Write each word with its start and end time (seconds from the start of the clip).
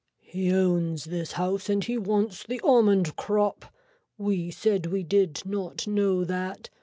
He 0.23 0.51
owns 0.51 1.03
this 1.03 1.33
house 1.33 1.69
and 1.69 1.83
he 1.83 1.95
wants 1.95 2.43
the 2.43 2.59
almond 2.63 3.15
crop. 3.17 3.65
We 4.17 4.49
said 4.49 4.87
we 4.87 5.03
did 5.03 5.43
not 5.45 5.85
know 5.85 6.23
that. 6.25 6.71